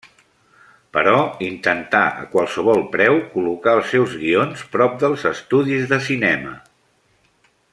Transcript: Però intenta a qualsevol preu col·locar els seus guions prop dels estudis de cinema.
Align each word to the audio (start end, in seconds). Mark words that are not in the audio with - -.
Però 0.95 1.17
intenta 1.47 1.99
a 2.21 2.23
qualsevol 2.31 2.81
preu 2.95 3.19
col·locar 3.35 3.75
els 3.81 3.93
seus 3.95 4.17
guions 4.23 4.65
prop 4.77 4.97
dels 5.05 5.27
estudis 5.33 5.87
de 5.93 6.01
cinema. 6.07 6.57